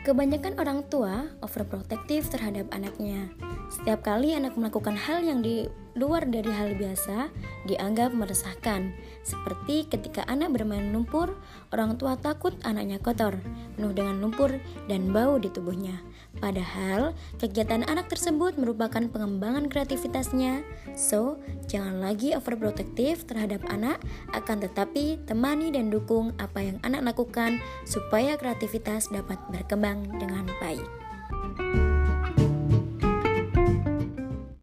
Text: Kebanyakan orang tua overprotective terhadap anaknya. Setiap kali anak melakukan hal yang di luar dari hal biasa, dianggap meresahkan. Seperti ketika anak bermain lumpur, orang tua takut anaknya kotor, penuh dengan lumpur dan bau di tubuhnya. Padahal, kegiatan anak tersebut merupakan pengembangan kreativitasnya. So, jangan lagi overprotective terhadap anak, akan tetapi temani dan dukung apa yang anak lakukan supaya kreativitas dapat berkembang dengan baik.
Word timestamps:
Kebanyakan 0.00 0.56
orang 0.56 0.80
tua 0.88 1.28
overprotective 1.44 2.24
terhadap 2.32 2.72
anaknya. 2.72 3.28
Setiap 3.68 4.00
kali 4.00 4.32
anak 4.32 4.56
melakukan 4.56 4.96
hal 4.96 5.20
yang 5.20 5.44
di 5.44 5.68
luar 5.92 6.24
dari 6.24 6.48
hal 6.48 6.72
biasa, 6.72 7.28
dianggap 7.68 8.14
meresahkan. 8.16 8.96
Seperti 9.20 9.84
ketika 9.92 10.24
anak 10.24 10.56
bermain 10.56 10.88
lumpur, 10.88 11.36
orang 11.68 12.00
tua 12.00 12.16
takut 12.16 12.56
anaknya 12.64 12.96
kotor, 12.96 13.36
penuh 13.76 13.92
dengan 13.92 14.24
lumpur 14.24 14.56
dan 14.88 15.12
bau 15.12 15.36
di 15.36 15.52
tubuhnya. 15.52 16.00
Padahal, 16.38 17.12
kegiatan 17.42 17.82
anak 17.84 18.06
tersebut 18.06 18.54
merupakan 18.54 19.02
pengembangan 19.02 19.66
kreativitasnya. 19.66 20.62
So, 20.94 21.42
jangan 21.66 21.98
lagi 21.98 22.32
overprotective 22.38 23.26
terhadap 23.26 23.66
anak, 23.66 23.98
akan 24.32 24.62
tetapi 24.62 25.20
temani 25.26 25.74
dan 25.74 25.90
dukung 25.90 26.32
apa 26.38 26.62
yang 26.62 26.78
anak 26.86 27.12
lakukan 27.12 27.58
supaya 27.82 28.38
kreativitas 28.38 29.10
dapat 29.10 29.42
berkembang 29.90 30.20
dengan 30.22 30.46
baik. 30.62 31.09